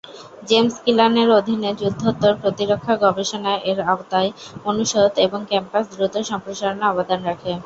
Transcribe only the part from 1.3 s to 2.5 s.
অধীনে যুদ্ধোত্তর